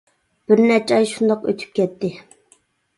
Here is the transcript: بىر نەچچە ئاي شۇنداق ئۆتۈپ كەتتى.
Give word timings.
بىر 0.53 0.63
نەچچە 0.71 0.97
ئاي 0.97 1.07
شۇنداق 1.13 1.47
ئۆتۈپ 1.53 1.79
كەتتى. 1.79 2.15